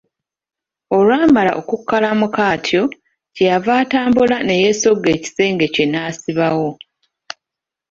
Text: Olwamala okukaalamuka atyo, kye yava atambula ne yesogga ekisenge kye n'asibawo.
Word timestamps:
Olwamala 0.97 1.51
okukaalamuka 1.61 2.41
atyo, 2.53 2.83
kye 3.35 3.43
yava 3.51 3.73
atambula 3.83 4.37
ne 4.43 4.55
yesogga 4.63 5.09
ekisenge 5.17 5.65
kye 5.73 5.85
n'asibawo. 5.87 6.69